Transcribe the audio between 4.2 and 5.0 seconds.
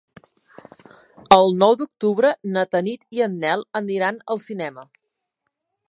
al cinema.